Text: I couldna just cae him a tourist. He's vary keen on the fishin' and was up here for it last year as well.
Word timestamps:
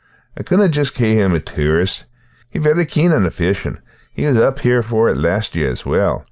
I 0.35 0.41
couldna 0.41 0.67
just 0.67 0.95
cae 0.95 1.13
him 1.13 1.31
a 1.35 1.39
tourist. 1.39 2.05
He's 2.49 2.63
vary 2.63 2.87
keen 2.87 3.11
on 3.11 3.21
the 3.21 3.29
fishin' 3.29 3.77
and 4.17 4.35
was 4.35 4.43
up 4.43 4.57
here 4.61 4.81
for 4.81 5.09
it 5.09 5.15
last 5.15 5.53
year 5.55 5.69
as 5.69 5.85
well. 5.85 6.19